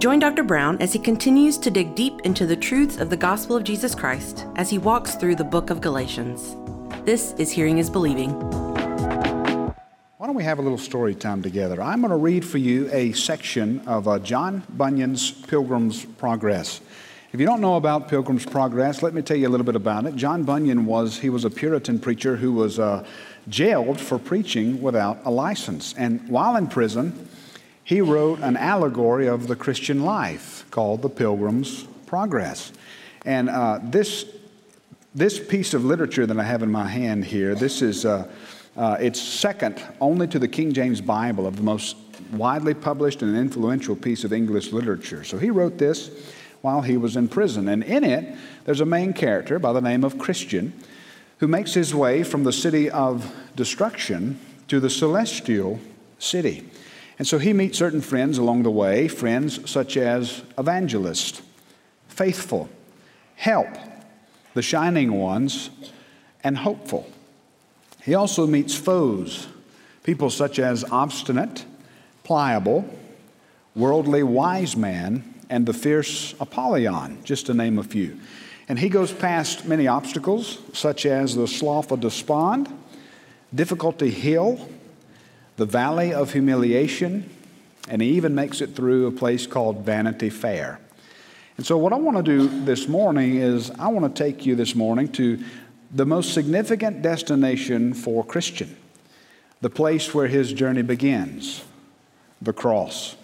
[0.00, 0.44] Join Dr.
[0.44, 3.94] Brown as he continues to dig deep into the truths of the gospel of Jesus
[3.94, 6.56] Christ as he walks through the book of Galatians.
[7.04, 8.30] This is Hearing is Believing.
[10.16, 11.82] Why don't we have a little story time together?
[11.82, 16.80] I'm going to read for you a section of uh, John Bunyan's Pilgrim's Progress.
[17.34, 20.06] If you don't know about Pilgrim's Progress, let me tell you a little bit about
[20.06, 20.16] it.
[20.16, 23.04] John Bunyan was he was a Puritan preacher who was uh,
[23.50, 27.28] jailed for preaching without a license, and while in prison,
[27.90, 32.72] he wrote an allegory of the Christian life called The Pilgrim's Progress.
[33.24, 34.26] And uh, this
[35.12, 38.28] this piece of literature that I have in my hand here, this is uh,
[38.76, 41.96] uh, it's second only to the King James Bible of the most
[42.30, 45.24] widely published and influential piece of English literature.
[45.24, 46.12] So he wrote this
[46.60, 47.68] while he was in prison.
[47.68, 50.72] And in it, there's a main character by the name of Christian
[51.38, 54.38] who makes his way from the city of destruction
[54.68, 55.80] to the celestial
[56.20, 56.70] city.
[57.20, 61.42] And so he meets certain friends along the way, friends such as evangelist,
[62.08, 62.70] faithful,
[63.36, 63.68] help,
[64.54, 65.68] the shining ones,
[66.42, 67.06] and hopeful.
[68.02, 69.48] He also meets foes,
[70.02, 71.66] people such as obstinate,
[72.24, 72.88] pliable,
[73.74, 78.18] worldly wise man, and the fierce Apollyon, just to name a few.
[78.66, 82.74] And he goes past many obstacles, such as the Slough of Despond,
[83.54, 84.66] Difficulty Hill,
[85.60, 87.28] the Valley of Humiliation,
[87.86, 90.80] and he even makes it through a place called Vanity Fair.
[91.58, 94.56] And so, what I want to do this morning is I want to take you
[94.56, 95.38] this morning to
[95.90, 98.74] the most significant destination for Christian,
[99.60, 101.62] the place where his journey begins,
[102.40, 103.16] the cross.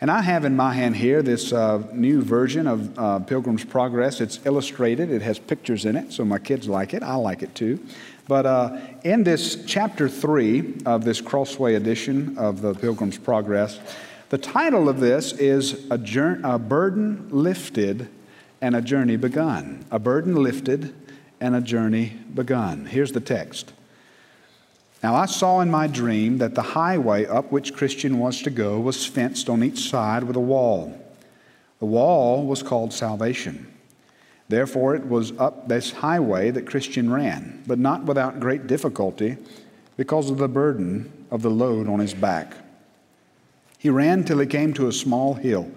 [0.00, 4.22] And I have in my hand here this uh, new version of uh, Pilgrim's Progress.
[4.22, 7.02] It's illustrated, it has pictures in it, so my kids like it.
[7.02, 7.84] I like it too.
[8.28, 13.78] But uh, in this chapter three of this Crossway edition of the Pilgrim's Progress,
[14.30, 16.00] the title of this is a,
[16.42, 18.08] a Burden Lifted
[18.60, 19.84] and a Journey Begun.
[19.92, 20.92] A Burden Lifted
[21.40, 22.86] and a Journey Begun.
[22.86, 23.72] Here's the text.
[25.02, 28.80] Now I saw in my dream that the highway up which Christian was to go
[28.80, 31.00] was fenced on each side with a wall.
[31.78, 33.72] The wall was called salvation.
[34.48, 39.36] Therefore, it was up this highway that Christian ran, but not without great difficulty
[39.96, 42.54] because of the burden of the load on his back.
[43.78, 45.70] He ran till he came to a small hill,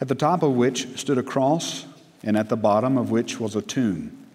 [0.00, 1.86] at the top of which stood a cross,
[2.22, 4.26] and at the bottom of which was a tomb.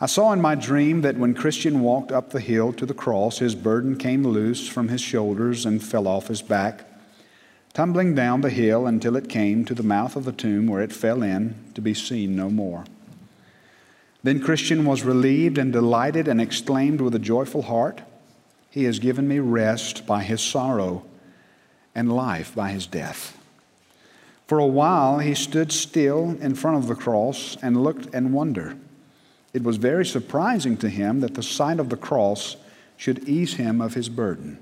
[0.00, 3.38] I saw in my dream that when Christian walked up the hill to the cross,
[3.38, 6.84] his burden came loose from his shoulders and fell off his back,
[7.76, 10.90] tumbling down the hill until it came to the mouth of the tomb where it
[10.90, 12.86] fell in to be seen no more.
[14.22, 18.00] Then Christian was relieved and delighted and exclaimed with a joyful heart,
[18.70, 21.04] He has given me rest by his sorrow
[21.94, 23.36] and life by his death.
[24.46, 28.78] For a while he stood still in front of the cross and looked and wondered.
[29.52, 32.56] It was very surprising to him that the sight of the cross
[32.96, 34.60] should ease him of his burden.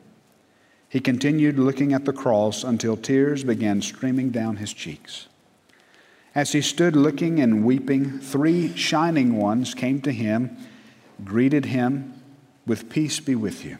[0.94, 5.26] He continued looking at the cross until tears began streaming down his cheeks.
[6.36, 10.56] As he stood looking and weeping, three shining ones came to him,
[11.24, 12.14] greeted him,
[12.64, 13.78] with peace be with you.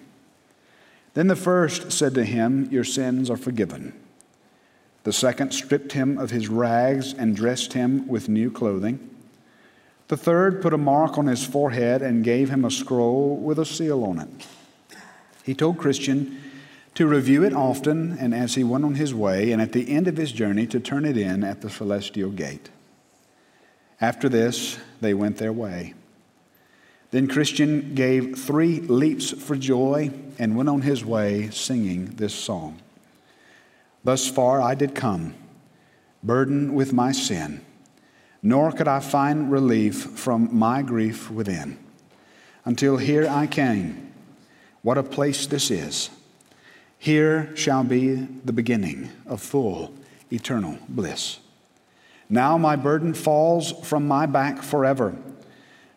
[1.13, 3.95] Then the first said to him, Your sins are forgiven.
[5.05, 8.99] The second stripped him of his rags and dressed him with new clothing.
[10.09, 13.65] The third put a mark on his forehead and gave him a scroll with a
[13.65, 14.49] seal on it.
[15.45, 16.41] He told Christian
[16.95, 20.09] to review it often and as he went on his way, and at the end
[20.09, 22.71] of his journey to turn it in at the celestial gate.
[24.01, 25.95] After this, they went their way.
[27.11, 32.81] Then Christian gave three leaps for joy and went on his way singing this song
[34.03, 35.35] Thus far I did come,
[36.23, 37.65] burdened with my sin
[38.45, 41.79] nor could I find relief from my grief within.
[42.67, 44.13] Until here I came.
[44.83, 46.11] What a place this is!
[47.05, 49.93] Here shall be the beginning of full
[50.33, 51.39] eternal bliss.
[52.31, 55.15] Now my burden falls from my back forever.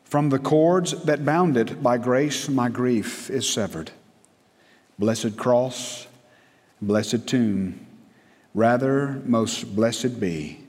[0.03, 3.91] From the cords that bound it, by grace my grief is severed.
[4.99, 6.07] Blessed cross,
[6.81, 7.87] blessed tomb,
[8.53, 10.59] rather most blessed be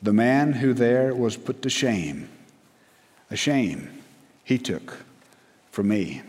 [0.00, 2.28] the man who there was put to shame,
[3.32, 4.00] a shame
[4.44, 5.04] he took
[5.72, 6.22] for me.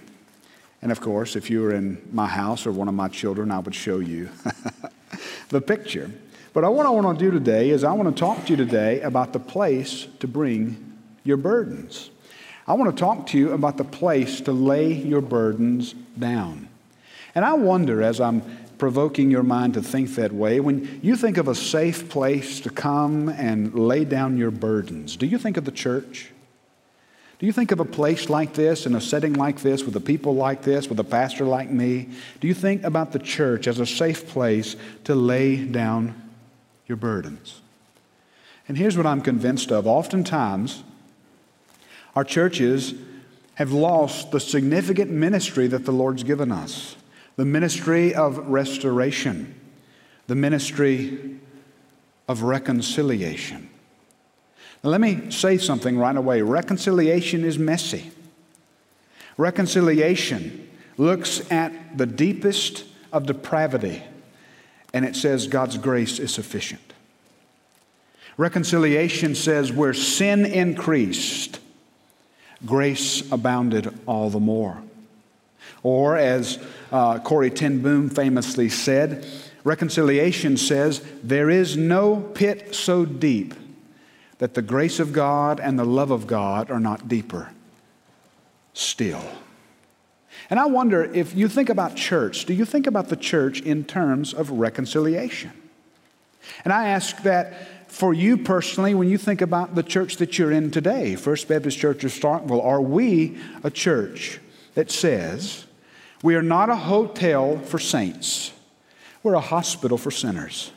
[0.81, 3.60] And of course, if you were in my house or one of my children, I
[3.60, 4.30] would show you
[5.50, 6.10] the picture.
[6.54, 9.01] But what I want to do today is I want to talk to you today
[9.01, 12.10] about the place to bring your burdens.
[12.68, 16.68] I want to talk to you about the place to lay your burdens down.
[17.36, 18.42] And I wonder as I'm
[18.77, 20.60] provoking your mind to think that way.
[20.60, 25.27] When you think of a safe place to come and lay down your burdens, do
[25.27, 26.31] you think of the church?
[27.42, 30.00] Do you think of a place like this, in a setting like this, with a
[30.00, 32.08] people like this, with a pastor like me?
[32.40, 36.30] Do you think about the church as a safe place to lay down
[36.86, 37.62] your burdens?
[38.68, 39.88] And here's what I'm convinced of.
[39.88, 40.84] Oftentimes,
[42.16, 42.94] our churches
[43.56, 46.96] have lost the significant ministry that the Lord's given us
[47.38, 49.60] the ministry of restoration,
[50.28, 51.40] the ministry
[52.28, 53.71] of reconciliation.
[54.83, 56.42] Let me say something right away.
[56.42, 58.12] Reconciliation is messy.
[59.38, 64.04] Reconciliation looks at the deepest of depravity
[64.94, 66.94] and it says God's grace is sufficient.
[68.38, 71.60] Reconciliation says where sin increased,
[72.66, 74.81] grace abounded all the more.
[75.84, 76.60] Or, as
[76.92, 79.25] uh, Corrie Ten Boom famously said,
[79.63, 83.54] reconciliation says, There is no pit so deep
[84.42, 87.52] that the grace of God and the love of God are not deeper
[88.74, 89.24] still.
[90.50, 93.84] And I wonder if you think about church, do you think about the church in
[93.84, 95.52] terms of reconciliation?
[96.66, 100.52] And I ask that for you personally when you think about the church that you're
[100.52, 104.40] in today, First Baptist Church of Starkville, are we a church
[104.74, 105.68] that says
[106.24, 108.54] we are not a hotel for saints,
[109.22, 110.72] we're a hospital for sinners?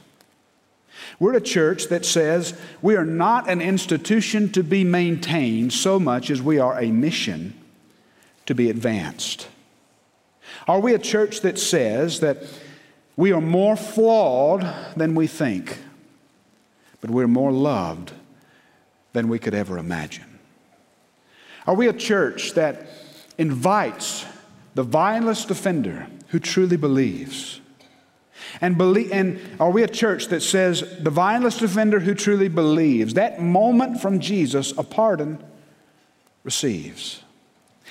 [1.18, 6.30] We're a church that says we are not an institution to be maintained so much
[6.30, 7.54] as we are a mission
[8.46, 9.48] to be advanced.
[10.66, 12.38] Are we a church that says that
[13.16, 14.66] we are more flawed
[14.96, 15.78] than we think,
[17.00, 18.12] but we're more loved
[19.12, 20.38] than we could ever imagine?
[21.66, 22.86] Are we a church that
[23.38, 24.26] invites
[24.74, 27.60] the vilest offender who truly believes
[28.60, 33.14] and, believe, and are we a church that says the vilest offender who truly believes,
[33.14, 35.42] that moment from Jesus, a pardon
[36.42, 37.22] receives?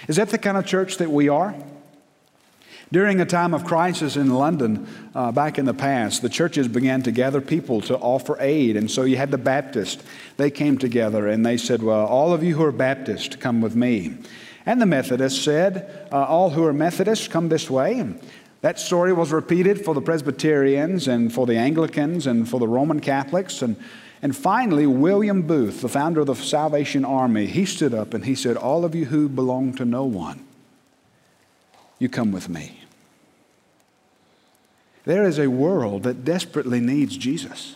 [0.08, 1.56] Is that the kind of church that we are?
[2.92, 7.02] During a time of crisis in London uh, back in the past, the churches began
[7.04, 8.78] to gather people to offer aid.
[8.78, 10.04] And so you had the Baptists.
[10.38, 13.76] They came together and they said, Well, all of you who are Baptist, come with
[13.76, 14.18] me.
[14.68, 18.14] And the Methodists said, uh, All who are Methodists, come this way.
[18.64, 23.02] That story was repeated for the Presbyterians and for the Anglicans and for the Roman
[23.02, 23.62] Catholics.
[23.62, 23.76] And,
[24.22, 28.36] and finally, William Booth, the founder of the Salvation Army, he stood up and he
[28.36, 30.46] said, All of you who belong to no one,
[32.00, 32.80] you come with me.
[35.04, 37.76] There is a world that desperately needs Jesus.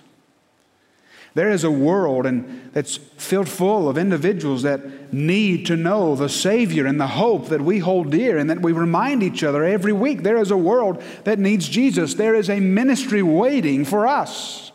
[1.38, 6.30] There is a world and that's filled full of individuals that need to know the
[6.30, 9.94] Savior and the hope that we hold dear and that we remind each other every
[9.94, 10.24] week.
[10.24, 12.16] There is a world that needs Jesus.
[12.16, 14.72] There is a ministry waiting for us,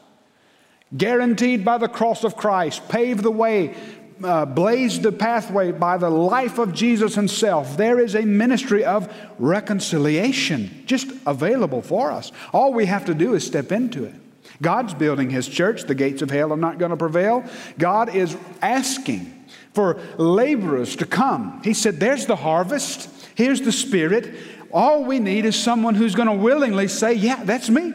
[0.97, 3.75] guaranteed by the cross of Christ, paved the way,
[4.23, 7.77] uh, blazed the pathway by the life of Jesus Himself.
[7.77, 12.31] There is a ministry of reconciliation just available for us.
[12.53, 14.15] All we have to do is step into it.
[14.61, 15.85] God's building his church.
[15.85, 17.45] The gates of hell are not going to prevail.
[17.79, 21.61] God is asking for laborers to come.
[21.65, 24.35] He said, There's the harvest, here's the Spirit.
[24.73, 27.93] All we need is someone who's going to willingly say, Yeah, that's me.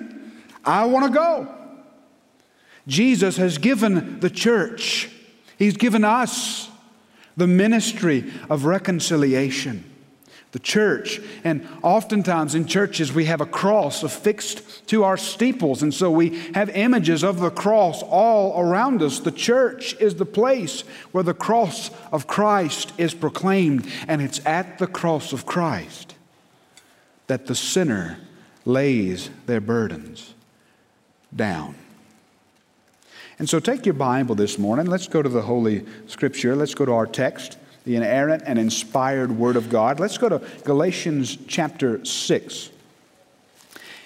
[0.64, 1.54] I want to go.
[2.87, 5.09] Jesus has given the church,
[5.57, 6.69] He's given us
[7.35, 9.83] the ministry of reconciliation
[10.51, 11.19] the church.
[11.44, 15.83] And oftentimes in churches, we have a cross affixed to our steeples.
[15.83, 19.19] And so we have images of the cross all around us.
[19.19, 23.87] The church is the place where the cross of Christ is proclaimed.
[24.07, 26.16] And it's at the cross of Christ
[27.27, 28.19] that the sinner
[28.66, 30.33] lays their burdens
[31.35, 31.75] down.
[33.39, 34.87] And so take your Bible this morning.
[34.87, 36.56] Let's go to the Holy Scripture.
[36.56, 39.97] Let's go to our text the inerrant and inspired Word of God.
[39.97, 42.69] Let's go to Galatians chapter 6.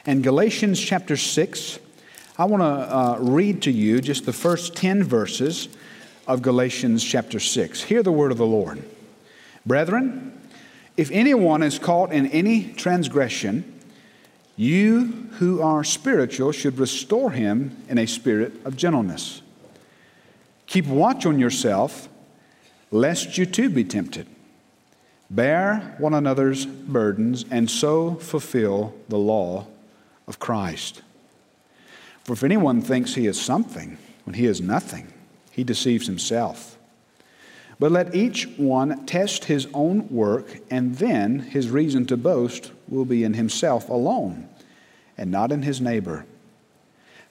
[0.05, 1.79] And Galatians chapter 6,
[2.38, 5.67] I want to uh, read to you just the first 10 verses
[6.27, 7.81] of Galatians chapter 6.
[7.81, 8.83] Hear the word of the Lord.
[9.65, 10.39] Brethren,
[10.95, 13.79] if anyone is caught in any transgression,
[14.57, 19.41] you who are spiritual should restore him in a spirit of gentleness.
[20.67, 22.07] Keep watch on yourself
[22.91, 24.27] lest you too be tempted.
[25.29, 29.65] Bear one another's burdens and so fulfill the law
[30.27, 31.01] of Christ.
[32.25, 35.12] For if anyone thinks he is something when he is nothing,
[35.51, 36.77] he deceives himself.
[37.79, 43.05] But let each one test his own work, and then his reason to boast will
[43.05, 44.48] be in himself alone,
[45.17, 46.25] and not in his neighbor.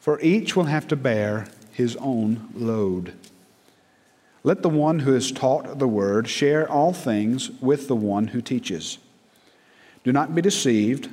[0.00, 3.12] For each will have to bear his own load.
[4.42, 8.40] Let the one who is taught the word share all things with the one who
[8.40, 8.98] teaches.
[10.02, 11.10] Do not be deceived,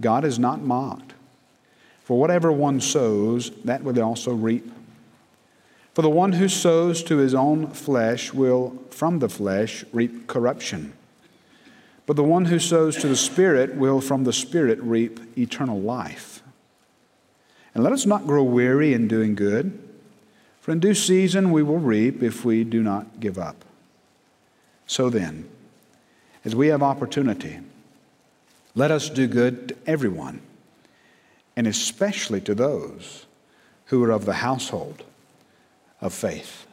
[0.00, 1.12] God is not mocked.
[2.02, 4.70] For whatever one sows, that will also reap.
[5.92, 10.92] For the one who sows to his own flesh will from the flesh reap corruption.
[12.06, 16.42] But the one who sows to the Spirit will from the Spirit reap eternal life.
[17.74, 19.85] And let us not grow weary in doing good,
[20.66, 23.64] for in due season we will reap if we do not give up.
[24.88, 25.48] So then,
[26.44, 27.60] as we have opportunity,
[28.74, 30.40] let us do good to everyone,
[31.54, 33.26] and especially to those
[33.84, 35.04] who are of the household
[36.00, 36.65] of faith.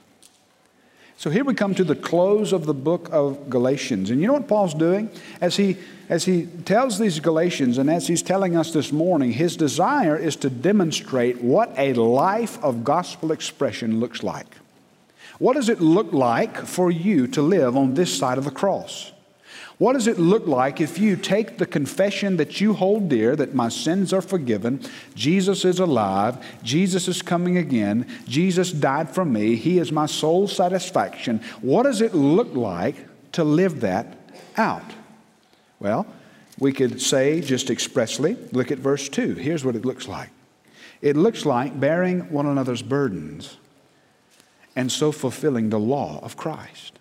[1.17, 4.09] So here we come to the close of the book of Galatians.
[4.09, 5.09] And you know what Paul's doing?
[5.39, 5.77] As he,
[6.09, 10.35] as he tells these Galatians, and as he's telling us this morning, his desire is
[10.37, 14.57] to demonstrate what a life of gospel expression looks like.
[15.39, 19.11] What does it look like for you to live on this side of the cross?
[19.77, 23.55] What does it look like if you take the confession that you hold dear that
[23.55, 24.81] my sins are forgiven,
[25.15, 30.47] Jesus is alive, Jesus is coming again, Jesus died for me, He is my sole
[30.47, 31.41] satisfaction?
[31.61, 32.95] What does it look like
[33.33, 34.15] to live that
[34.57, 34.93] out?
[35.79, 36.05] Well,
[36.59, 39.35] we could say just expressly, look at verse 2.
[39.35, 40.29] Here's what it looks like
[41.01, 43.57] it looks like bearing one another's burdens
[44.75, 46.97] and so fulfilling the law of Christ.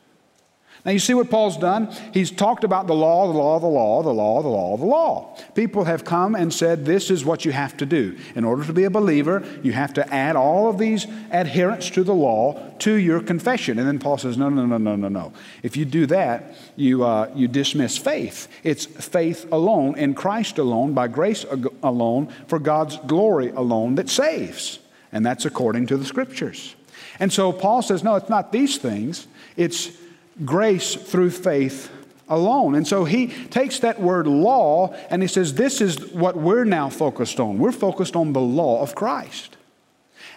[0.84, 1.94] Now, you see what Paul's done?
[2.12, 5.36] He's talked about the law, the law, the law, the law, the law, the law.
[5.54, 8.18] People have come and said, This is what you have to do.
[8.34, 12.02] In order to be a believer, you have to add all of these adherents to
[12.02, 13.78] the law to your confession.
[13.78, 15.32] And then Paul says, No, no, no, no, no, no.
[15.62, 18.48] If you do that, you, uh, you dismiss faith.
[18.64, 21.46] It's faith alone, in Christ alone, by grace
[21.84, 24.80] alone, for God's glory alone that saves.
[25.12, 26.74] And that's according to the scriptures.
[27.20, 29.28] And so Paul says, No, it's not these things.
[29.56, 30.01] It's
[30.44, 31.90] grace through faith
[32.28, 32.74] alone.
[32.74, 36.88] And so he takes that word law and he says, This is what we're now
[36.88, 37.58] focused on.
[37.58, 39.56] We're focused on the law of Christ.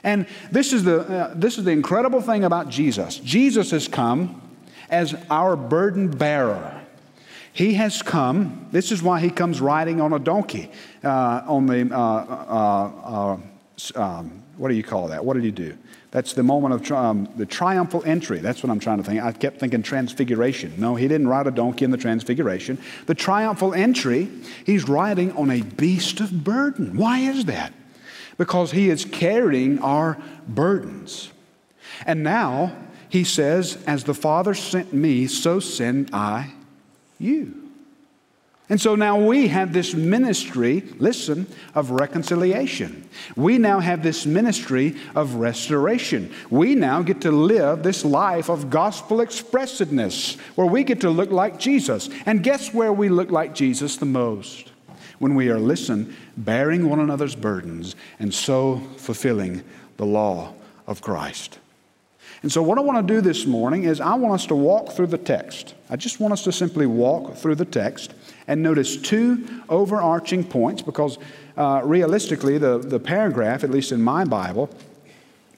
[0.04, 3.18] And this is the, uh, this is the incredible thing about Jesus.
[3.18, 4.42] Jesus has come
[4.90, 6.82] as our burden bearer.
[7.54, 10.70] He has come, this is why he comes riding on a donkey,
[11.04, 13.38] uh, on the, uh, uh, uh
[13.96, 15.24] um, what do you call that?
[15.24, 15.78] What did he do?
[16.12, 18.40] That's the moment of um, the triumphal entry.
[18.40, 19.22] That's what I'm trying to think.
[19.22, 20.74] I kept thinking transfiguration.
[20.78, 22.78] No, he didn't ride a donkey in the transfiguration.
[23.06, 24.30] The triumphal entry,
[24.66, 26.96] he's riding on a beast of burden.
[26.96, 27.74] Why is that?
[28.38, 30.18] Because he is carrying our
[30.48, 31.32] burdens.
[32.06, 32.76] And now
[33.10, 36.54] he says, As the Father sent me, so send I
[37.20, 37.65] you.
[38.68, 41.46] And so now we have this ministry, listen,
[41.76, 43.08] of reconciliation.
[43.36, 46.34] We now have this ministry of restoration.
[46.50, 51.30] We now get to live this life of gospel expressiveness where we get to look
[51.30, 52.10] like Jesus.
[52.26, 54.72] And guess where we look like Jesus the most?
[55.20, 59.64] When we are, listen, bearing one another's burdens and so fulfilling
[59.98, 60.54] the law
[60.88, 61.60] of Christ.
[62.42, 64.92] And so, what I want to do this morning is I want us to walk
[64.92, 65.74] through the text.
[65.90, 68.14] I just want us to simply walk through the text
[68.48, 71.18] and notice two overarching points because
[71.58, 74.70] uh, realistically, the, the paragraph, at least in my Bible,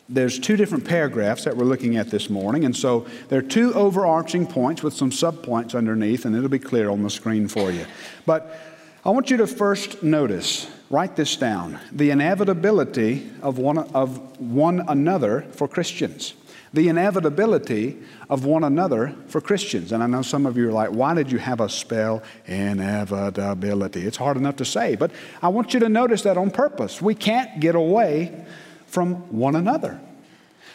[0.09, 2.63] there's two different paragraphs that we're looking at this morning.
[2.63, 6.89] And so there are two overarching points with some subpoints underneath, and it'll be clear
[6.89, 7.85] on the screen for you.
[8.25, 8.57] But
[9.03, 14.85] I want you to first notice, write this down, the inevitability of one, of one
[14.87, 16.33] another for Christians
[16.73, 17.97] the inevitability
[18.29, 19.91] of one another for Christians.
[19.91, 24.05] And I know some of you are like, why did you have a spell inevitability?
[24.05, 27.01] It's hard enough to say, but I want you to notice that on purpose.
[27.01, 28.45] We can't get away
[28.87, 29.99] from one another.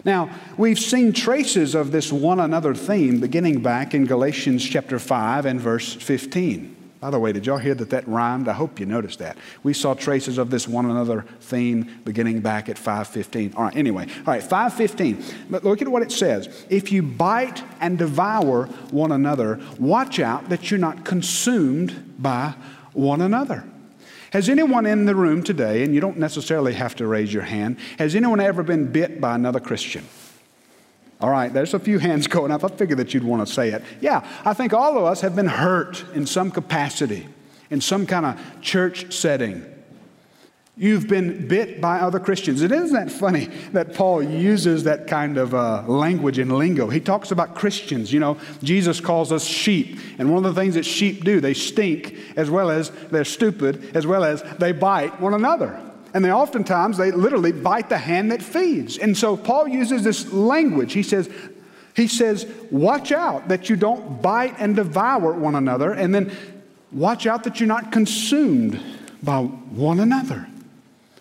[0.04, 5.46] Now, we've seen traces of this one another theme beginning back in Galatians chapter 5
[5.46, 6.81] and verse 15.
[7.02, 8.46] By the way, did y'all hear that that rhymed?
[8.46, 9.36] I hope you noticed that.
[9.64, 13.54] We saw traces of this one another theme beginning back at 515.
[13.56, 14.06] All right, anyway.
[14.18, 15.48] All right, 515.
[15.50, 16.64] But look at what it says.
[16.70, 22.54] If you bite and devour one another, watch out that you're not consumed by
[22.92, 23.64] one another.
[24.32, 27.78] Has anyone in the room today, and you don't necessarily have to raise your hand,
[27.98, 30.04] has anyone ever been bit by another Christian?
[31.22, 32.64] All right, there's a few hands going up.
[32.64, 33.84] I figured that you'd want to say it.
[34.00, 37.28] Yeah, I think all of us have been hurt in some capacity,
[37.70, 39.64] in some kind of church setting.
[40.76, 42.62] You've been bit by other Christians.
[42.62, 46.88] It isn't that funny that Paul uses that kind of uh, language and lingo.
[46.88, 48.12] He talks about Christians.
[48.12, 50.00] You know, Jesus calls us sheep.
[50.18, 53.94] And one of the things that sheep do, they stink as well as they're stupid,
[53.94, 55.78] as well as they bite one another.
[56.14, 58.98] And they oftentimes, they literally bite the hand that feeds.
[58.98, 60.92] And so Paul uses this language.
[60.92, 61.30] He says,
[61.94, 66.32] he says, watch out that you don't bite and devour one another, and then
[66.90, 68.80] watch out that you're not consumed
[69.22, 70.48] by one another.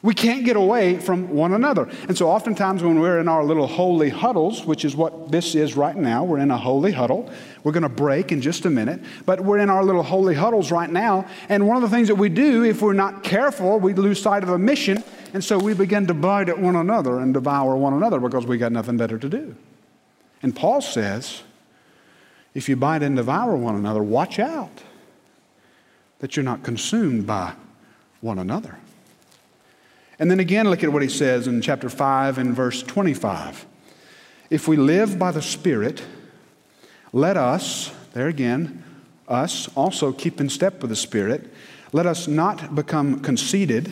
[0.03, 1.87] We can't get away from one another.
[2.07, 5.77] And so, oftentimes, when we're in our little holy huddles, which is what this is
[5.77, 7.29] right now, we're in a holy huddle.
[7.63, 10.71] We're going to break in just a minute, but we're in our little holy huddles
[10.71, 11.27] right now.
[11.49, 14.41] And one of the things that we do, if we're not careful, we lose sight
[14.41, 15.03] of the mission.
[15.33, 18.57] And so, we begin to bite at one another and devour one another because we
[18.57, 19.55] got nothing better to do.
[20.41, 21.43] And Paul says,
[22.55, 24.81] if you bite and devour one another, watch out
[26.19, 27.53] that you're not consumed by
[28.19, 28.77] one another.
[30.21, 33.65] And then again, look at what he says in chapter 5 and verse 25.
[34.51, 36.03] If we live by the Spirit,
[37.11, 38.83] let us, there again,
[39.27, 41.51] us also keep in step with the Spirit.
[41.91, 43.91] Let us not become conceited,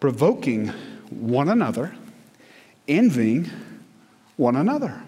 [0.00, 0.72] provoking
[1.10, 1.94] one another,
[2.88, 3.48] envying
[4.36, 5.00] one another.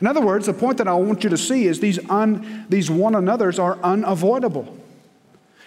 [0.00, 2.90] In other words, the point that I want you to see is these, un, these
[2.90, 4.76] one another's are unavoidable.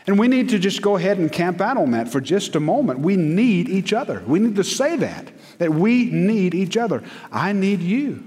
[0.09, 2.59] And we need to just go ahead and camp out on that for just a
[2.59, 3.01] moment.
[3.01, 4.23] We need each other.
[4.25, 7.03] We need to say that, that we need each other.
[7.31, 8.23] I need you.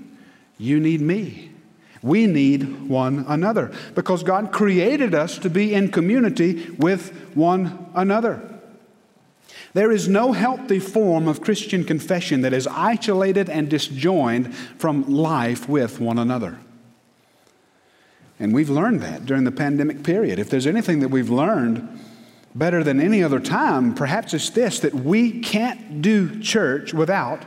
[0.59, 1.51] You need me.
[2.01, 8.61] We need one another because God created us to be in community with one another.
[9.75, 15.69] There is no healthy form of Christian confession that is isolated and disjoined from life
[15.69, 16.61] with one another.
[18.43, 20.41] And we've learned that during the pandemic period.
[20.41, 22.01] If there's anything that we've learned
[22.57, 27.45] better than any other time, perhaps it's this that we can't do church without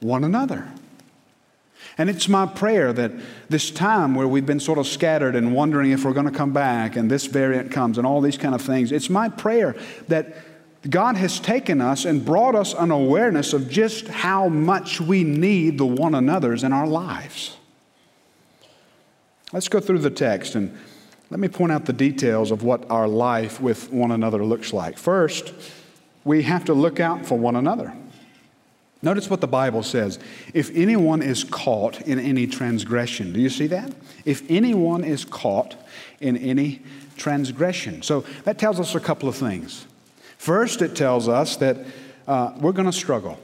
[0.00, 0.68] one another.
[1.96, 3.12] And it's my prayer that
[3.48, 6.52] this time where we've been sort of scattered and wondering if we're going to come
[6.52, 9.76] back and this variant comes and all these kind of things, it's my prayer
[10.08, 10.34] that
[10.90, 15.78] God has taken us and brought us an awareness of just how much we need
[15.78, 17.56] the one another's in our lives.
[19.54, 20.76] Let's go through the text and
[21.30, 24.98] let me point out the details of what our life with one another looks like.
[24.98, 25.54] First,
[26.24, 27.94] we have to look out for one another.
[29.00, 30.18] Notice what the Bible says.
[30.54, 33.92] If anyone is caught in any transgression, do you see that?
[34.24, 35.76] If anyone is caught
[36.20, 36.82] in any
[37.16, 38.02] transgression.
[38.02, 39.86] So that tells us a couple of things.
[40.36, 41.76] First, it tells us that
[42.26, 43.38] uh, we're going to struggle.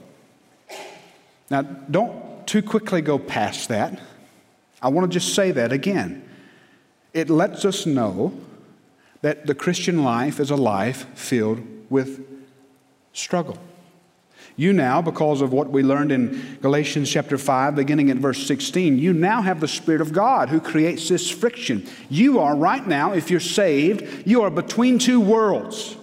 [1.49, 3.97] Now, don't too quickly go past that.
[4.81, 6.27] I want to just say that again.
[7.13, 8.33] It lets us know
[9.21, 12.25] that the Christian life is a life filled with
[13.13, 13.57] struggle.
[14.55, 18.97] You now, because of what we learned in Galatians chapter 5, beginning at verse 16,
[18.97, 21.87] you now have the Spirit of God who creates this friction.
[22.09, 25.95] You are right now, if you're saved, you are between two worlds.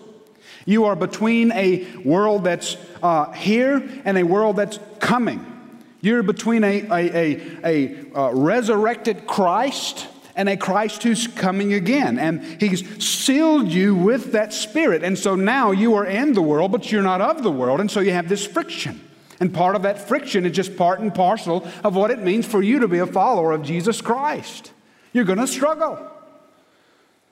[0.65, 5.58] You are between a world that's uh, here and a world that's coming.
[6.01, 10.07] You're between a, a, a, a uh, resurrected Christ
[10.37, 12.19] and a Christ who's coming again.
[12.19, 15.03] And He's sealed you with that Spirit.
[15.03, 17.81] And so now you are in the world, but you're not of the world.
[17.81, 19.01] And so you have this friction.
[19.41, 22.63] And part of that friction is just part and parcel of what it means for
[22.63, 24.73] you to be a follower of Jesus Christ.
[25.13, 25.99] You're going to struggle.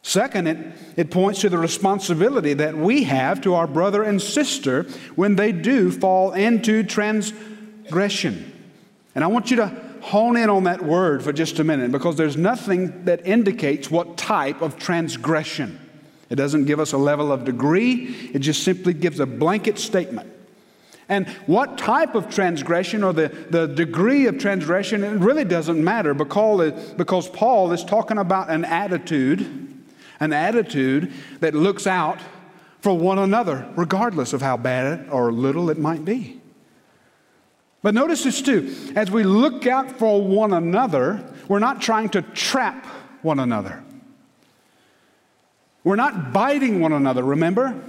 [0.02, 0.58] Second, it,
[0.96, 5.50] it points to the responsibility that we have to our brother and sister when they
[5.52, 8.52] do fall into transgression.
[9.16, 9.68] And I want you to
[10.02, 14.18] hone in on that word for just a minute because there's nothing that indicates what
[14.18, 15.80] type of transgression.
[16.28, 20.30] It doesn't give us a level of degree, it just simply gives a blanket statement.
[21.08, 26.12] And what type of transgression or the, the degree of transgression, it really doesn't matter
[26.12, 29.82] because, because Paul is talking about an attitude,
[30.20, 32.18] an attitude that looks out
[32.80, 36.35] for one another, regardless of how bad or little it might be.
[37.82, 38.74] But notice this too.
[38.96, 42.84] As we look out for one another, we're not trying to trap
[43.22, 43.82] one another.
[45.84, 47.80] We're not biting one another, remember?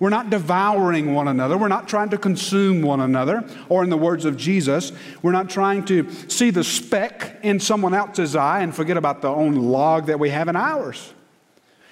[0.00, 1.56] We're not devouring one another.
[1.56, 3.44] We're not trying to consume one another.
[3.68, 4.90] Or, in the words of Jesus,
[5.22, 9.28] we're not trying to see the speck in someone else's eye and forget about the
[9.28, 11.12] own log that we have in ours.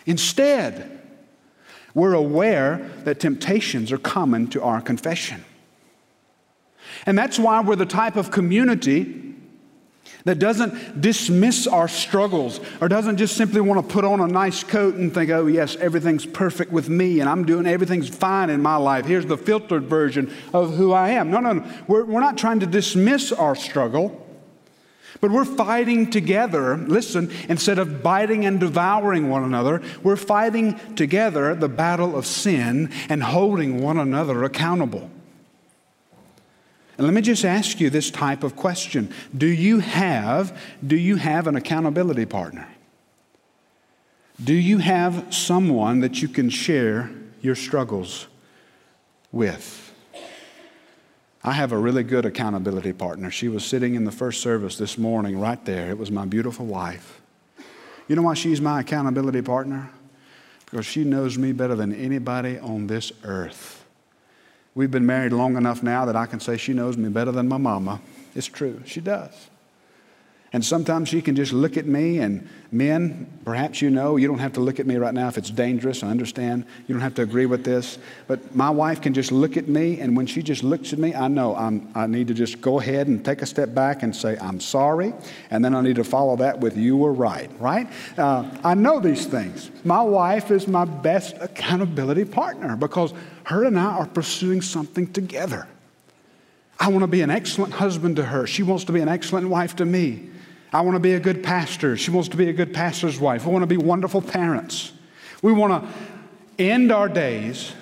[0.07, 1.01] Instead,
[1.95, 5.45] we're aware that temptations are common to our confession.
[7.07, 9.31] And that's why we're the type of community
[10.25, 14.63] that doesn't dismiss our struggles or doesn't just simply want to put on a nice
[14.63, 18.61] coat and think, oh, yes, everything's perfect with me and I'm doing everything's fine in
[18.61, 19.07] my life.
[19.07, 21.31] Here's the filtered version of who I am.
[21.31, 21.73] No, no, no.
[21.87, 24.27] We're, we're not trying to dismiss our struggle,
[25.21, 26.77] but we're fighting together.
[26.77, 32.91] Listen, instead of biting and devouring one another, we're fighting together the battle of sin
[33.09, 35.11] and holding one another accountable.
[37.01, 39.11] And let me just ask you this type of question.
[39.35, 42.69] Do you have, do you have an accountability partner?
[44.45, 47.11] Do you have someone that you can share
[47.41, 48.27] your struggles
[49.33, 49.95] with?
[51.43, 53.31] I have a really good accountability partner.
[53.31, 55.89] She was sitting in the first service this morning right there.
[55.89, 57.23] It was my beautiful wife.
[58.09, 59.89] You know why she's my accountability partner?
[60.67, 63.80] Because she knows me better than anybody on this earth.
[64.75, 67.49] We've been married long enough now that I can say she knows me better than
[67.49, 68.01] my mama.
[68.35, 69.50] It's true, she does.
[70.53, 74.41] And sometimes she can just look at me, and men, perhaps you know, you don't
[74.41, 76.03] have to look at me right now if it's dangerous.
[76.03, 76.65] I understand.
[76.89, 77.99] You don't have to agree with this.
[78.27, 81.15] But my wife can just look at me, and when she just looks at me,
[81.15, 84.15] I know I'm, I need to just go ahead and take a step back and
[84.15, 85.15] say, I'm sorry.
[85.53, 87.89] And then I need to follow that with, you were right, right?
[88.19, 89.71] Uh, I know these things.
[89.85, 95.69] My wife is my best accountability partner because her and I are pursuing something together.
[96.81, 98.49] I want to be an excellent husband to her.
[98.49, 100.31] She wants to be an excellent wife to me.
[100.73, 101.97] I want to be a good pastor.
[101.97, 103.45] She wants to be a good pastor's wife.
[103.45, 104.93] We want to be wonderful parents.
[105.43, 107.73] We want to end our days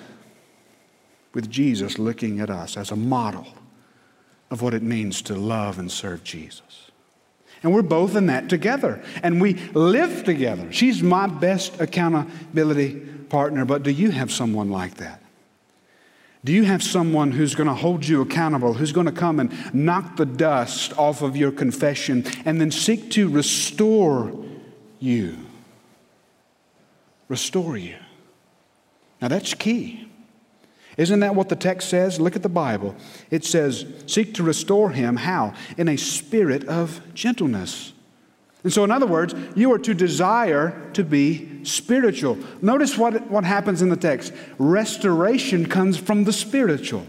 [1.33, 3.47] with Jesus looking at us as a model
[4.49, 6.89] of what it means to love and serve Jesus.
[7.61, 9.03] And we're both in that together.
[9.21, 10.71] And we live together.
[10.71, 12.95] She's my best accountability
[13.29, 15.18] partner, but do you have someone like that?
[16.43, 19.73] Do you have someone who's going to hold you accountable, who's going to come and
[19.73, 24.33] knock the dust off of your confession and then seek to restore
[24.99, 25.37] you?
[27.27, 27.97] Restore you.
[29.21, 30.09] Now that's key.
[30.97, 32.19] Isn't that what the text says?
[32.19, 32.95] Look at the Bible.
[33.29, 35.17] It says, Seek to restore him.
[35.17, 35.53] How?
[35.77, 37.93] In a spirit of gentleness
[38.63, 42.37] and so, in other words, you are to desire to be spiritual.
[42.61, 47.07] Notice what, what happens in the text restoration comes from the spiritual,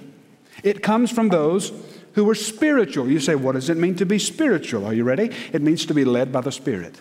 [0.63, 1.73] it comes from those
[2.15, 3.09] who are spiritual.
[3.09, 4.87] You say, What does it mean to be spiritual?
[4.87, 5.31] Are you ready?
[5.53, 7.01] It means to be led by the Spirit.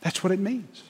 [0.00, 0.84] That's what it means.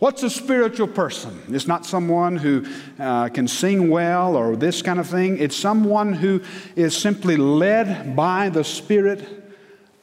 [0.00, 1.40] What's a spiritual person?
[1.48, 2.64] It's not someone who
[3.00, 5.38] uh, can sing well or this kind of thing.
[5.38, 6.40] It's someone who
[6.76, 9.24] is simply led by the Spirit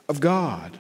[0.10, 0.78] of God.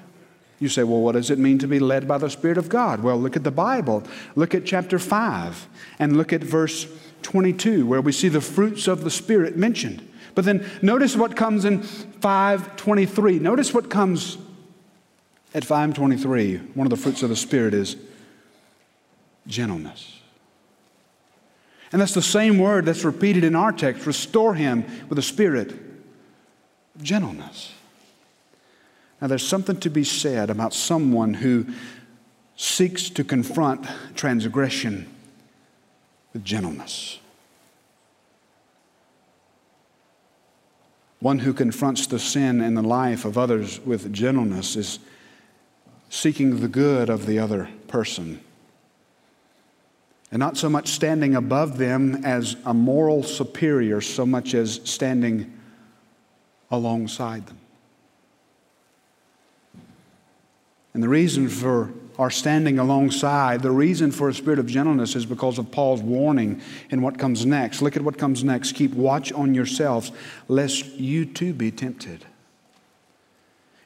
[0.60, 3.02] You say, well, what does it mean to be led by the Spirit of God?
[3.02, 4.04] Well, look at the Bible.
[4.36, 5.68] Look at chapter 5
[6.00, 6.88] and look at verse
[7.24, 10.08] 22, where we see the fruits of the Spirit mentioned.
[10.34, 13.40] But then notice what comes in 523.
[13.40, 14.38] Notice what comes
[15.54, 16.58] at 523.
[16.74, 17.98] One of the fruits of the Spirit is
[19.48, 20.20] gentleness.
[21.92, 25.72] And that's the same word that's repeated in our text restore him with a spirit
[25.72, 27.74] of gentleness.
[29.22, 31.66] Now, there's something to be said about someone who
[32.58, 35.10] seeks to confront transgression
[36.34, 37.20] with gentleness.
[41.20, 45.00] One who confronts the sin in the life of others with gentleness is
[46.10, 48.42] seeking the good of the other person.
[50.32, 55.54] And not so much standing above them as a moral superior, so much as standing
[56.70, 57.58] alongside them.
[60.96, 65.26] And the reason for our standing alongside, the reason for a spirit of gentleness is
[65.26, 67.82] because of Paul's warning in what comes next.
[67.82, 68.72] Look at what comes next.
[68.76, 70.14] Keep watch on yourselves,
[70.48, 72.24] lest you too be tempted.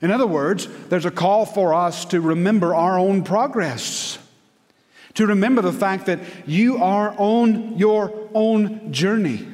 [0.03, 4.19] In other words, there's a call for us to remember our own progress,
[5.15, 9.47] to remember the fact that you are on your own journey.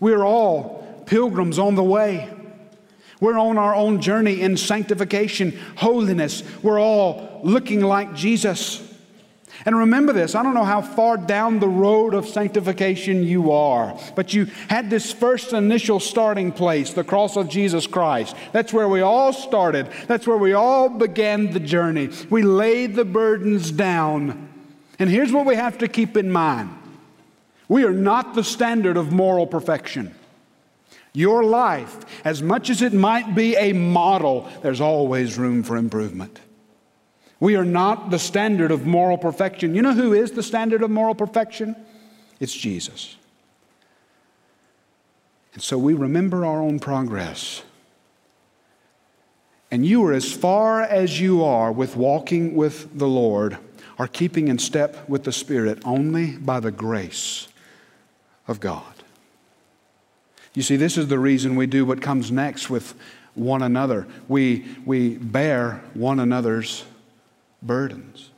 [0.00, 2.33] We are all pilgrims on the way.
[3.24, 6.42] We're on our own journey in sanctification, holiness.
[6.62, 8.86] We're all looking like Jesus.
[9.64, 13.98] And remember this I don't know how far down the road of sanctification you are,
[14.14, 18.36] but you had this first initial starting place, the cross of Jesus Christ.
[18.52, 22.10] That's where we all started, that's where we all began the journey.
[22.28, 24.50] We laid the burdens down.
[24.98, 26.68] And here's what we have to keep in mind
[27.68, 30.14] we are not the standard of moral perfection.
[31.14, 36.40] Your life, as much as it might be a model, there's always room for improvement.
[37.40, 39.74] We are not the standard of moral perfection.
[39.74, 41.76] You know who is the standard of moral perfection?
[42.40, 43.16] It's Jesus.
[45.52, 47.62] And so we remember our own progress
[49.74, 53.58] and you are as far as you are with walking with the Lord,
[53.98, 57.48] are keeping in step with the Spirit only by the grace
[58.46, 58.93] of God.
[60.54, 62.94] You see, this is the reason we do what comes next with
[63.34, 64.06] one another.
[64.28, 66.84] We, we bear one another's
[67.60, 68.30] burdens.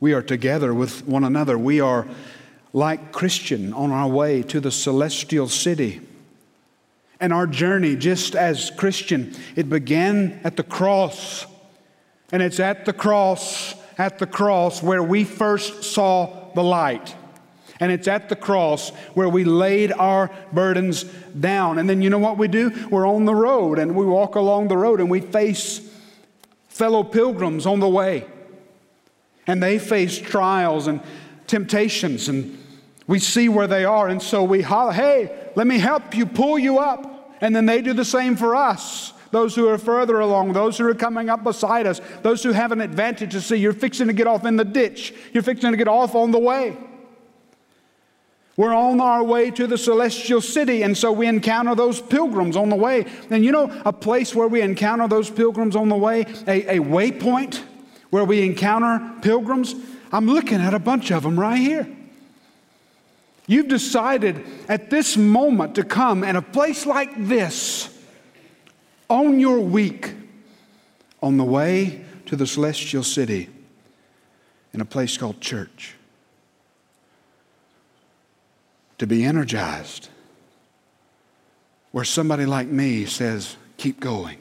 [0.00, 1.56] We are together with one another.
[1.56, 2.06] We are
[2.74, 6.02] like Christian on our way to the celestial city.
[7.20, 11.46] And our journey, just as Christian, it began at the cross.
[12.32, 17.14] And it's at the cross, at the cross, where we first saw the light.
[17.84, 21.04] And it's at the cross where we laid our burdens
[21.38, 21.78] down.
[21.78, 22.72] And then you know what we do?
[22.88, 25.86] We're on the road and we walk along the road and we face
[26.68, 28.26] fellow pilgrims on the way.
[29.46, 31.02] And they face trials and
[31.46, 32.58] temptations and
[33.06, 34.08] we see where they are.
[34.08, 37.36] And so we holler, hey, let me help you, pull you up.
[37.42, 39.12] And then they do the same for us.
[39.30, 42.72] Those who are further along, those who are coming up beside us, those who have
[42.72, 45.76] an advantage to see you're fixing to get off in the ditch, you're fixing to
[45.76, 46.78] get off on the way.
[48.56, 52.68] We're on our way to the celestial city, and so we encounter those pilgrims on
[52.68, 53.06] the way.
[53.30, 56.80] And you know, a place where we encounter those pilgrims on the way, a, a
[56.80, 57.60] waypoint
[58.10, 59.74] where we encounter pilgrims,
[60.12, 61.88] I'm looking at a bunch of them right here.
[63.48, 67.90] You've decided at this moment to come in a place like this
[69.08, 70.14] on your week
[71.20, 73.50] on the way to the celestial city
[74.72, 75.94] in a place called church
[78.98, 80.08] to be energized,
[81.92, 84.38] where somebody like me says, Keep going.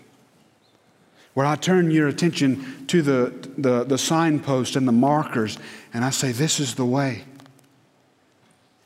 [1.34, 5.58] Where I turn your attention to the, the, the signpost and the markers,
[5.94, 7.24] and I say, This is the way.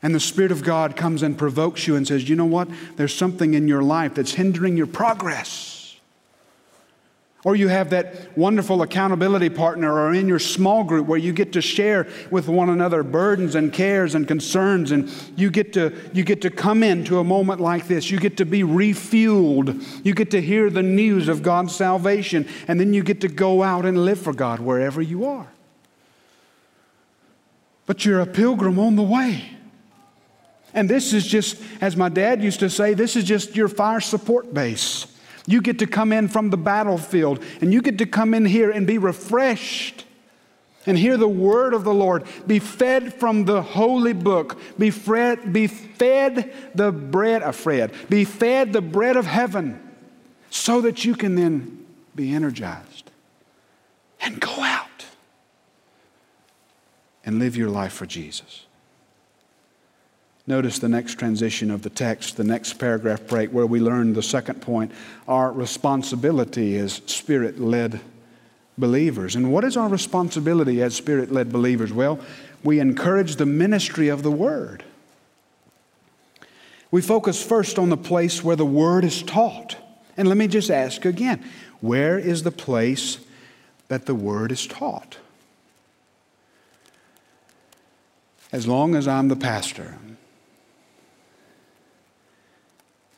[0.02, 2.68] And the Spirit of God comes and provokes you and says, You know what?
[2.96, 5.77] There's something in your life that's hindering your progress.
[7.44, 11.52] Or you have that wonderful accountability partner, or in your small group where you get
[11.52, 16.24] to share with one another burdens and cares and concerns, and you get to, you
[16.24, 18.10] get to come into a moment like this.
[18.10, 20.04] You get to be refueled.
[20.04, 23.62] You get to hear the news of God's salvation, and then you get to go
[23.62, 25.46] out and live for God wherever you are.
[27.86, 29.48] But you're a pilgrim on the way.
[30.74, 34.00] And this is just, as my dad used to say, this is just your fire
[34.00, 35.06] support base.
[35.48, 38.70] You get to come in from the battlefield and you get to come in here
[38.70, 40.04] and be refreshed
[40.84, 42.24] and hear the word of the Lord.
[42.46, 44.60] Be fed from the holy book.
[44.78, 47.94] Be, fed, be fed the bread of Fred.
[48.10, 49.80] Be fed the bread of heaven
[50.50, 53.10] so that you can then be energized
[54.20, 55.06] and go out
[57.24, 58.66] and live your life for Jesus.
[60.48, 64.22] Notice the next transition of the text, the next paragraph break, where we learn the
[64.22, 64.92] second point
[65.28, 68.00] our responsibility as spirit led
[68.78, 69.36] believers.
[69.36, 71.92] And what is our responsibility as spirit led believers?
[71.92, 72.18] Well,
[72.64, 74.84] we encourage the ministry of the Word.
[76.90, 79.76] We focus first on the place where the Word is taught.
[80.16, 81.44] And let me just ask again
[81.82, 83.18] where is the place
[83.88, 85.18] that the Word is taught?
[88.50, 89.98] As long as I'm the pastor,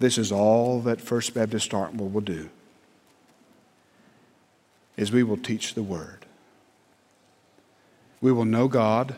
[0.00, 2.48] this is all that First Baptist Starkville will do
[4.96, 6.26] is we will teach the word.
[8.20, 9.14] We will know God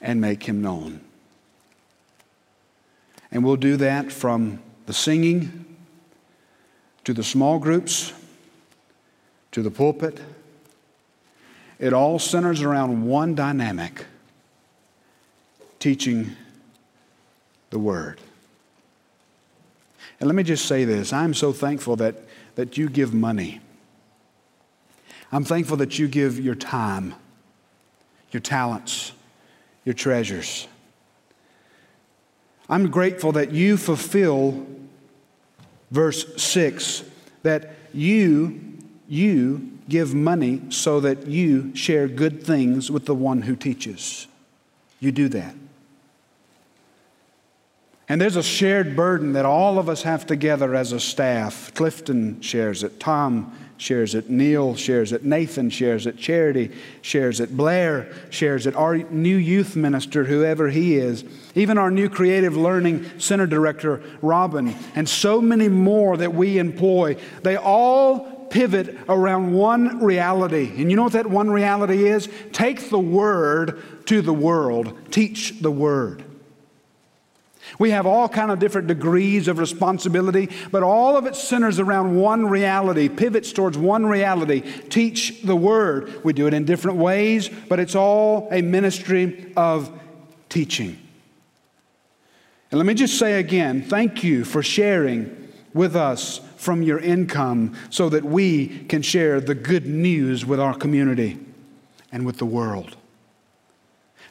[0.00, 1.00] and make him known.
[3.30, 5.76] And we'll do that from the singing
[7.04, 8.12] to the small groups
[9.52, 10.20] to the pulpit.
[11.78, 14.06] It all centers around one dynamic
[15.78, 16.32] teaching
[17.70, 18.20] the Word.
[20.24, 22.14] And let me just say this I'm so thankful that,
[22.54, 23.60] that you give money.
[25.30, 27.14] I'm thankful that you give your time,
[28.30, 29.12] your talents,
[29.84, 30.66] your treasures.
[32.70, 34.66] I'm grateful that you fulfill
[35.90, 37.04] verse 6
[37.42, 43.54] that you you give money so that you share good things with the one who
[43.54, 44.26] teaches.
[45.00, 45.54] You do that.
[48.08, 51.72] And there's a shared burden that all of us have together as a staff.
[51.74, 56.70] Clifton shares it, Tom shares it, Neil shares it, Nathan shares it, Charity
[57.02, 62.08] shares it, Blair shares it, our new youth minister, whoever he is, even our new
[62.08, 67.16] creative learning center director, Robin, and so many more that we employ.
[67.42, 70.70] They all pivot around one reality.
[70.76, 72.28] And you know what that one reality is?
[72.52, 76.22] Take the word to the world, teach the word.
[77.78, 82.16] We have all kind of different degrees of responsibility, but all of it centers around
[82.16, 84.60] one reality, pivots towards one reality.
[84.88, 86.24] Teach the word.
[86.24, 89.90] We do it in different ways, but it's all a ministry of
[90.48, 90.98] teaching.
[92.70, 97.76] And let me just say again, thank you for sharing with us from your income
[97.90, 101.38] so that we can share the good news with our community
[102.10, 102.96] and with the world.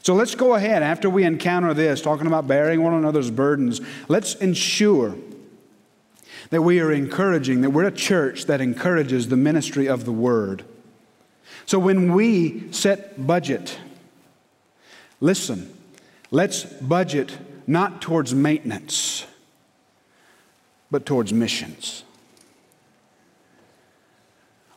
[0.04, 4.36] So let's go ahead after we encounter this, talking about bearing one another's burdens, let's
[4.36, 5.16] ensure
[6.50, 10.66] that we are encouraging, that we're a church that encourages the ministry of the word.
[11.66, 13.80] So when we set budget,
[15.22, 15.74] listen,
[16.32, 19.26] let's budget not towards maintenance,
[20.92, 22.04] but towards missions.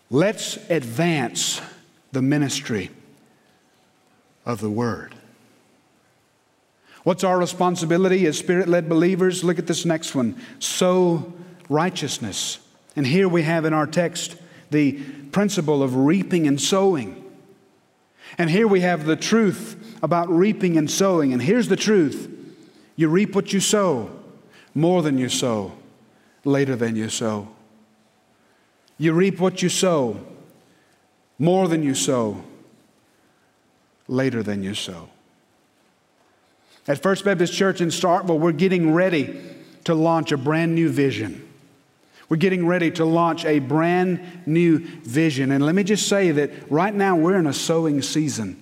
[0.08, 1.60] Let's advance
[2.12, 2.90] the ministry
[4.46, 5.14] of the Word.
[7.02, 9.44] What's our responsibility as spirit led believers?
[9.44, 11.32] Look at this next one sow
[11.68, 12.59] righteousness.
[12.96, 14.37] And here we have in our text
[14.70, 14.92] the
[15.32, 17.22] principle of reaping and sowing.
[18.38, 21.32] And here we have the truth about reaping and sowing.
[21.32, 22.32] And here's the truth
[22.96, 24.11] you reap what you sow,
[24.74, 25.72] more than you sow,
[26.44, 27.48] later than you sow.
[28.98, 30.18] You reap what you sow,
[31.38, 32.42] more than you sow,
[34.09, 35.09] later than you sow.
[36.88, 39.40] At First Baptist Church in Starkville, we're getting ready
[39.85, 41.42] to launch a brand new vision.
[42.29, 45.53] We're getting ready to launch a brand new vision.
[45.53, 48.61] And let me just say that right now we're in a sowing season.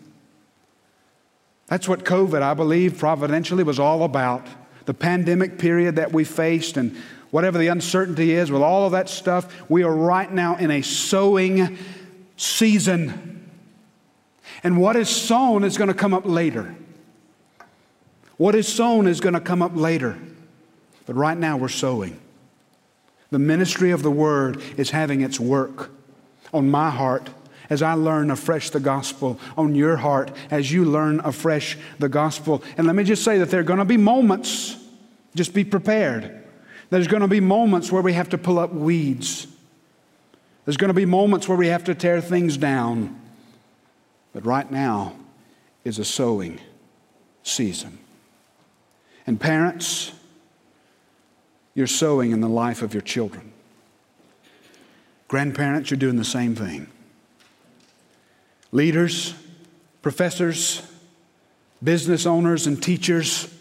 [1.67, 4.47] That's what COVID, I believe, providentially was all about.
[4.85, 6.95] The pandemic period that we faced and
[7.31, 10.83] whatever the uncertainty is, with all of that stuff, we are right now in a
[10.83, 11.79] sowing
[12.37, 13.34] season.
[14.65, 16.75] And what is sown is going to come up later.
[18.39, 20.19] What is sown is going to come up later.
[21.07, 22.19] But right now we're sowing.
[23.31, 25.91] The ministry of the word is having its work
[26.53, 27.29] on my heart
[27.71, 32.63] as I learn afresh the gospel, on your heart as you learn afresh the gospel.
[32.77, 34.77] And let me just say that there are going to be moments,
[35.35, 36.43] just be prepared.
[36.91, 39.47] There's going to be moments where we have to pull up weeds.
[40.65, 43.21] There's going to be moments where we have to tear things down.
[44.35, 45.15] But right now
[45.85, 46.61] is a sowing
[47.45, 47.99] season.
[49.27, 50.13] And parents,
[51.75, 53.53] you're sowing in the life of your children.
[55.29, 56.89] Grandparents, you're doing the same thing.
[58.73, 59.35] Leaders,
[60.03, 60.83] professors,
[61.83, 63.53] business owners and teachers,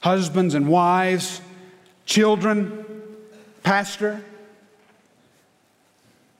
[0.00, 1.40] husbands and wives,
[2.04, 2.84] children,
[3.64, 4.22] pastor,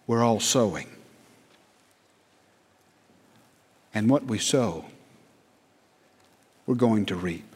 [0.06, 0.95] we're all sowing.
[3.96, 4.84] And what we sow,
[6.66, 7.50] we're going to reap.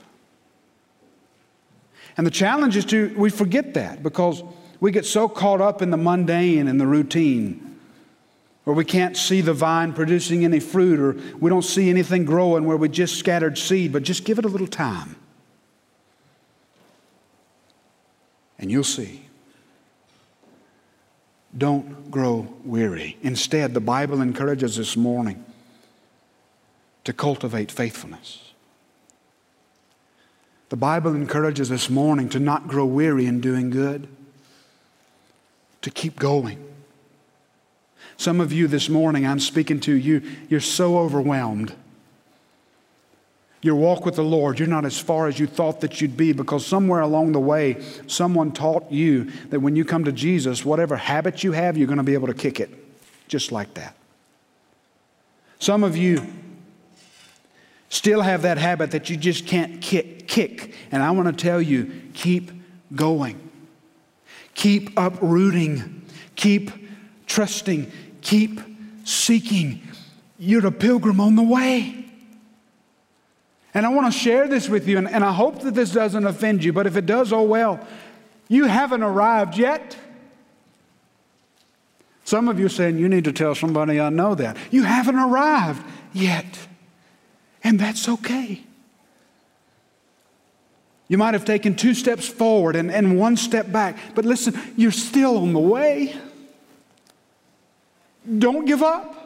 [2.16, 4.42] And the challenge is to, we forget that because
[4.80, 7.78] we get so caught up in the mundane and the routine,
[8.64, 12.64] where we can't see the vine producing any fruit, or we don't see anything growing
[12.64, 15.16] where we just scattered seed, but just give it a little time.
[18.58, 19.28] And you'll see.
[21.58, 23.18] Don't grow weary.
[23.20, 25.44] Instead, the Bible encourages this morning
[27.04, 28.52] to cultivate faithfulness.
[30.68, 34.06] The Bible encourages this morning to not grow weary in doing good,
[35.82, 36.64] to keep going.
[38.16, 41.74] Some of you this morning, I'm speaking to you, you're so overwhelmed.
[43.62, 46.32] Your walk with the Lord, you're not as far as you thought that you'd be
[46.32, 50.96] because somewhere along the way, someone taught you that when you come to Jesus, whatever
[50.96, 52.70] habit you have, you're going to be able to kick it
[53.26, 53.96] just like that.
[55.58, 56.26] Some of you,
[57.90, 60.26] still have that habit that you just can't kick.
[60.26, 60.74] kick.
[60.90, 62.50] And I want to tell you keep
[62.94, 63.38] going,
[64.54, 66.02] keep uprooting,
[66.36, 66.70] keep
[67.26, 68.60] trusting, keep
[69.04, 69.82] seeking.
[70.38, 72.06] You're a pilgrim on the way.
[73.74, 76.26] And I want to share this with you, and, and I hope that this doesn't
[76.26, 77.86] offend you, but if it does, oh well.
[78.48, 79.96] You haven't arrived yet.
[82.24, 84.56] Some of you are saying, You need to tell somebody I know that.
[84.72, 86.58] You haven't arrived yet.
[87.62, 88.64] And that's okay.
[91.08, 94.92] You might have taken two steps forward and, and one step back, but listen, you're
[94.92, 96.14] still on the way.
[98.38, 99.16] Don't give up.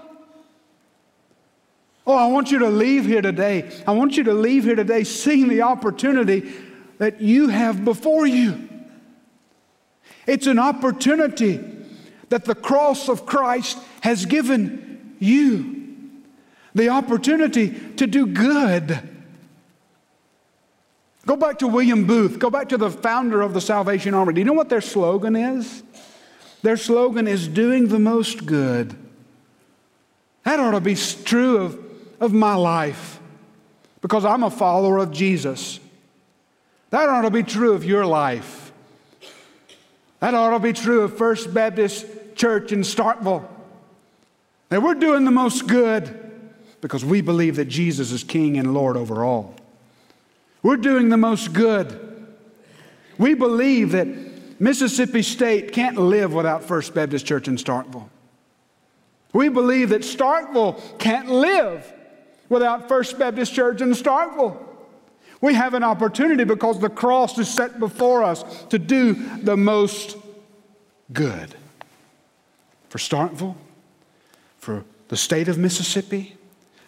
[2.07, 3.71] Oh, I want you to leave here today.
[3.87, 6.53] I want you to leave here today seeing the opportunity
[6.99, 8.69] that you have before you.
[10.27, 11.61] It's an opportunity
[12.31, 15.84] that the cross of Christ has given you
[16.75, 19.11] the opportunity to do good.
[21.27, 22.39] Go back to William Booth.
[22.39, 24.35] Go back to the founder of the Salvation Army.
[24.35, 25.83] Do you know what their slogan is?
[26.63, 28.95] Their slogan is doing the most good.
[30.43, 31.79] That ought to be true of,
[32.21, 33.21] of my life
[34.03, 35.81] because I'm a follower of Jesus.
[36.91, 38.73] That ought to be true of your life.
[40.21, 43.47] That ought to be true of First Baptist Church in Starkville.
[44.69, 46.24] That we're doing the most good
[46.85, 49.55] because we believe that Jesus is King and Lord over all.
[50.63, 52.27] We're doing the most good.
[53.17, 54.07] We believe that
[54.61, 58.11] Mississippi State can't live without First Baptist Church in Starkville.
[59.33, 61.91] We believe that Starkville can't live
[62.51, 64.63] without First Baptist Church in Starkville.
[65.41, 70.19] We have an opportunity because the cross is set before us to do the most
[71.15, 71.55] good
[72.91, 73.57] for Starkville,
[74.59, 76.37] for the state of Mississippi,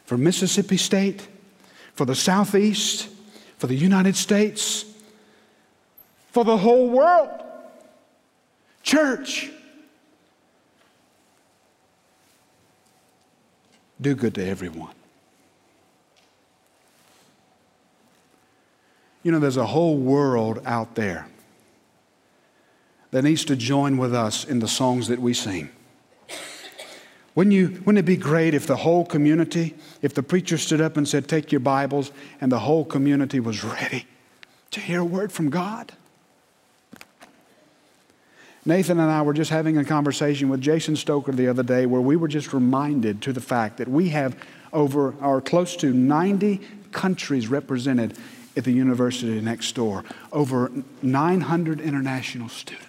[0.06, 1.26] for Mississippi State,
[1.94, 3.08] for the Southeast,
[3.58, 4.84] for the United States,
[6.30, 7.42] for the whole world.
[8.82, 9.50] Church,
[14.00, 14.94] do good to everyone.
[19.24, 21.26] You know, there's a whole world out there
[23.10, 25.70] that needs to join with us in the songs that we sing.
[27.36, 30.96] Wouldn't, you, wouldn't it be great if the whole community, if the preacher stood up
[30.96, 32.10] and said, Take your Bibles,
[32.40, 34.06] and the whole community was ready
[34.70, 35.92] to hear a word from God?
[38.64, 42.00] Nathan and I were just having a conversation with Jason Stoker the other day where
[42.00, 44.34] we were just reminded to the fact that we have
[44.72, 46.60] over or close to 90
[46.90, 48.16] countries represented
[48.56, 50.72] at the university next door, over
[51.02, 52.85] 900 international students.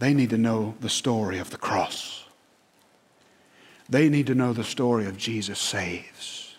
[0.00, 2.24] They need to know the story of the cross.
[3.90, 6.56] They need to know the story of Jesus saves.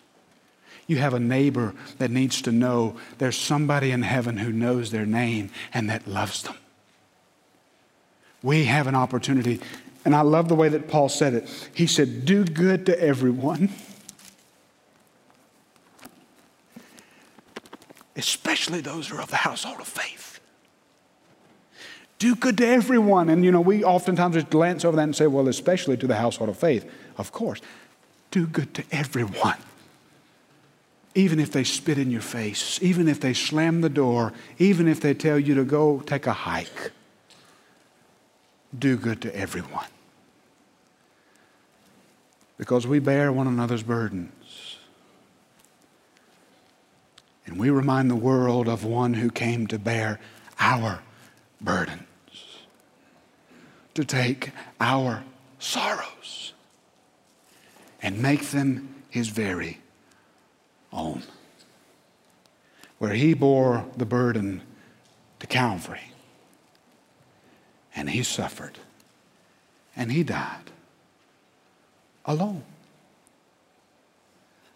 [0.86, 5.06] You have a neighbor that needs to know there's somebody in heaven who knows their
[5.06, 6.54] name and that loves them.
[8.44, 9.60] We have an opportunity,
[10.04, 11.70] and I love the way that Paul said it.
[11.74, 13.70] He said, Do good to everyone,
[18.14, 20.31] especially those who are of the household of faith
[22.22, 23.28] do good to everyone.
[23.28, 26.14] And, you know, we oftentimes just glance over that and say, well, especially to the
[26.14, 26.88] household of faith.
[27.18, 27.60] Of course,
[28.30, 29.56] do good to everyone.
[31.16, 35.00] Even if they spit in your face, even if they slam the door, even if
[35.00, 36.92] they tell you to go take a hike,
[38.78, 39.88] do good to everyone.
[42.56, 44.78] Because we bear one another's burdens.
[47.46, 50.20] And we remind the world of one who came to bear
[50.60, 51.00] our
[51.60, 52.06] burden
[53.94, 55.22] to take our
[55.58, 56.52] sorrows
[58.00, 59.80] and make them his very
[60.92, 61.22] own.
[62.98, 64.62] Where he bore the burden
[65.40, 66.12] to Calvary
[67.94, 68.78] and he suffered
[69.96, 70.70] and he died
[72.24, 72.64] alone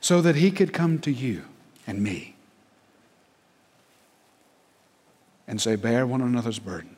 [0.01, 1.43] so that he could come to you
[1.87, 2.35] and me
[5.47, 6.96] and say, Bear one another's burden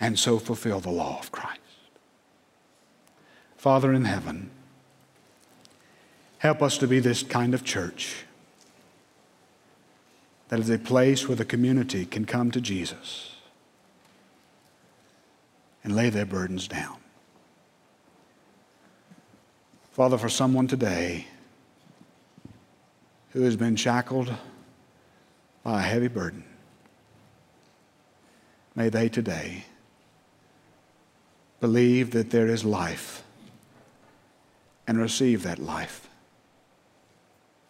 [0.00, 1.60] and so fulfill the law of Christ.
[3.56, 4.50] Father in heaven,
[6.38, 8.24] help us to be this kind of church
[10.48, 13.36] that is a place where the community can come to Jesus
[15.84, 16.96] and lay their burdens down.
[19.92, 21.26] Father, for someone today
[23.30, 24.32] who has been shackled
[25.62, 26.42] by a heavy burden,
[28.74, 29.64] may they today
[31.60, 33.22] believe that there is life
[34.86, 36.08] and receive that life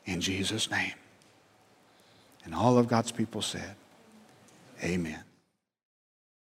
[0.04, 0.94] in Jesus' name.
[2.44, 3.74] And all of God's people said,
[4.82, 5.24] Amen.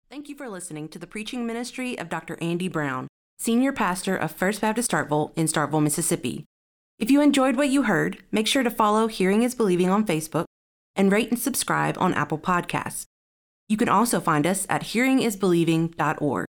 [0.08, 2.38] Thank you for listening to the preaching ministry of Dr.
[2.40, 3.08] Andy Brown,
[3.38, 6.44] Senior Pastor of First Baptist Starkville in Starkville, Mississippi.
[6.98, 10.44] If you enjoyed what you heard, make sure to follow Hearing is Believing on Facebook
[10.94, 13.06] and rate and subscribe on Apple Podcasts.
[13.68, 16.46] You can also find us at hearingisbelieving.org.